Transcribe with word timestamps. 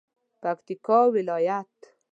پکتیکا 0.41 0.99
ولایت 1.13 1.73